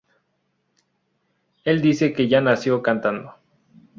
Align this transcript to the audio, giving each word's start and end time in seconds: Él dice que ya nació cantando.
Él 1.63 1.79
dice 1.79 2.11
que 2.11 2.27
ya 2.27 2.41
nació 2.41 2.81
cantando. 2.81 3.35